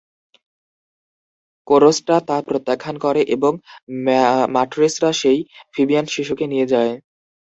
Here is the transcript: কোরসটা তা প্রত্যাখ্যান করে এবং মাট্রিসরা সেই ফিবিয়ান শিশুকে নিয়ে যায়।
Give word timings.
কোরসটা 1.67 2.15
তা 2.27 2.37
প্রত্যাখ্যান 2.47 2.95
করে 2.97 3.21
এবং 3.35 3.53
মাট্রিসরা 4.55 5.11
সেই 5.13 5.39
ফিবিয়ান 5.73 6.05
শিশুকে 6.07 6.45
নিয়ে 6.47 6.67
যায়। 6.73 6.93